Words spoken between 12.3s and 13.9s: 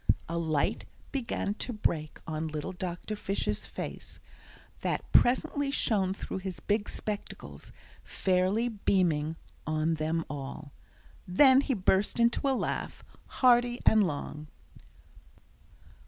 a laugh, hearty